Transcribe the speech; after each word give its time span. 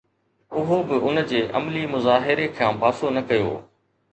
اهو 0.57 0.79
به 0.87 0.95
ان 1.09 1.17
جي 1.29 1.39
عملي 1.57 1.83
مظاهري 1.93 2.47
کان 2.59 2.73
پاسو 2.81 3.07
نه 3.15 3.21
ڪيو 3.29 3.51